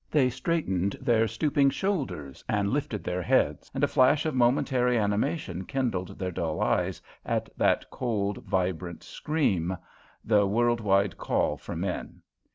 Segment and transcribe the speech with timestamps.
[0.09, 5.63] They straightened their stooping shoulders and lifted their heads, and a flash of momentary animation
[5.63, 9.77] kindled their dull eyes at that cold, vibrant scream,
[10.25, 12.23] the worldwide call for men.